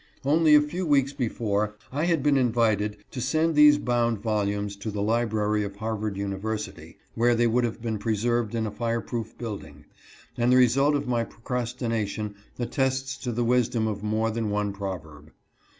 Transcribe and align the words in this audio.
Only 0.25 0.55
a 0.55 0.61
few 0.61 0.87
weeks 0.87 1.13
before, 1.13 1.75
I 1.91 2.05
had 2.05 2.23
been 2.23 2.35
invited 2.35 2.97
to 3.11 3.21
send 3.21 3.53
these 3.53 3.77
bound 3.77 4.17
volumes 4.17 4.75
to 4.77 4.89
the 4.89 4.99
library 5.03 5.63
of 5.63 5.75
Harvard 5.75 6.17
University, 6.17 6.97
where 7.13 7.35
they 7.35 7.45
would 7.45 7.63
have 7.65 7.83
been 7.83 7.99
preserved 7.99 8.55
in 8.55 8.65
a 8.65 8.71
fire 8.71 8.99
proof 9.01 9.37
building, 9.37 9.85
and 10.39 10.51
the 10.51 10.57
result 10.57 10.95
of 10.95 11.07
my 11.07 11.23
procrastination 11.23 12.33
attests 12.57 13.23
the 13.23 13.43
wis 13.43 13.69
dom 13.69 13.85
of 13.87 14.01
more 14.01 14.31
than 14.31 14.49
one 14.49 14.73
proverb. 14.73 15.31